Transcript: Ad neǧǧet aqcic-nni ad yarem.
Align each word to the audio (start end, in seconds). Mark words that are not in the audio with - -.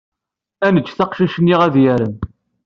Ad 0.65 0.71
neǧǧet 0.73 0.99
aqcic-nni 1.03 1.55
ad 1.65 1.75
yarem. 1.83 2.15